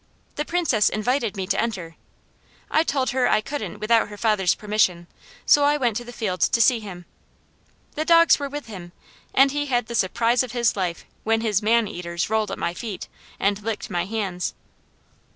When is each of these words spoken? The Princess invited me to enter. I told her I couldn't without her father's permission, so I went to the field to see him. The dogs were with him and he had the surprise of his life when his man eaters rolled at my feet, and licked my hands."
The 0.33 0.45
Princess 0.45 0.89
invited 0.89 1.37
me 1.37 1.45
to 1.45 1.61
enter. 1.61 1.95
I 2.71 2.81
told 2.81 3.11
her 3.11 3.27
I 3.29 3.39
couldn't 3.39 3.77
without 3.77 4.07
her 4.07 4.17
father's 4.17 4.55
permission, 4.55 5.05
so 5.45 5.63
I 5.63 5.77
went 5.77 5.95
to 5.97 6.03
the 6.03 6.11
field 6.11 6.41
to 6.41 6.59
see 6.59 6.79
him. 6.79 7.05
The 7.93 8.03
dogs 8.03 8.39
were 8.39 8.49
with 8.49 8.65
him 8.65 8.93
and 9.31 9.51
he 9.51 9.67
had 9.67 9.85
the 9.85 9.93
surprise 9.93 10.41
of 10.41 10.53
his 10.53 10.75
life 10.75 11.05
when 11.23 11.41
his 11.41 11.61
man 11.61 11.87
eaters 11.87 12.31
rolled 12.31 12.49
at 12.49 12.57
my 12.57 12.73
feet, 12.73 13.09
and 13.39 13.61
licked 13.61 13.91
my 13.91 14.05
hands." 14.05 14.55